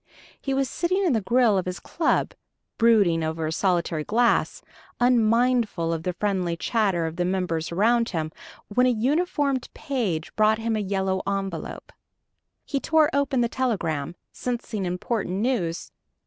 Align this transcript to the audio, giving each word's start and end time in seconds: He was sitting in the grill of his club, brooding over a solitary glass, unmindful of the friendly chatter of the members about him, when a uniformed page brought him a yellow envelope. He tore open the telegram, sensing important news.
He 0.41 0.55
was 0.55 0.67
sitting 0.67 1.05
in 1.05 1.13
the 1.13 1.21
grill 1.21 1.59
of 1.59 1.67
his 1.67 1.79
club, 1.79 2.33
brooding 2.79 3.23
over 3.23 3.45
a 3.45 3.51
solitary 3.51 4.03
glass, 4.03 4.63
unmindful 4.99 5.93
of 5.93 6.01
the 6.01 6.13
friendly 6.13 6.57
chatter 6.57 7.05
of 7.05 7.17
the 7.17 7.23
members 7.23 7.71
about 7.71 8.09
him, 8.09 8.31
when 8.67 8.87
a 8.87 8.89
uniformed 8.89 9.69
page 9.75 10.35
brought 10.35 10.57
him 10.57 10.75
a 10.75 10.79
yellow 10.79 11.21
envelope. 11.27 11.93
He 12.65 12.79
tore 12.79 13.11
open 13.13 13.41
the 13.41 13.47
telegram, 13.47 14.15
sensing 14.31 14.87
important 14.87 15.35
news. 15.41 15.91